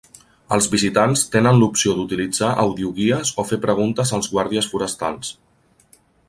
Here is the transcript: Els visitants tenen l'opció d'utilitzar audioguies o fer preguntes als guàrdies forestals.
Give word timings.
Els 0.55 0.67
visitants 0.75 1.23
tenen 1.35 1.59
l'opció 1.63 1.93
d'utilitzar 1.99 2.49
audioguies 2.65 3.35
o 3.43 3.47
fer 3.51 3.61
preguntes 3.67 4.15
als 4.19 4.31
guàrdies 4.33 4.71
forestals. 4.73 5.33